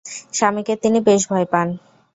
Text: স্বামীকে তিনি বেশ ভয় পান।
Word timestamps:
স্বামীকে 0.33 0.73
তিনি 0.83 0.99
বেশ 1.07 1.21
ভয় 1.29 1.47
পান। 1.51 1.67